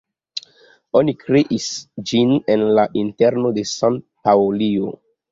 Oni 0.99 1.13
kreis 1.23 1.67
ĝin 2.11 2.33
en 2.53 2.63
la 2.79 2.85
interno 3.01 3.51
de 3.59 3.65
San-Paŭlio. 3.73 4.89